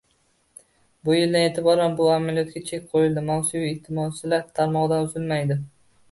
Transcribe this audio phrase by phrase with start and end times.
[1.09, 5.59] Bu yildan eʼtiboran bu amaliyotga chek qoʻyilib, mavsumiy isteʼmolchilar tarmoqdan uzilmaydi.